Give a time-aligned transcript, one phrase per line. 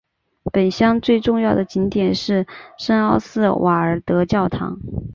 [0.51, 4.79] 本乡最重要的景点是圣奥斯瓦尔德教堂。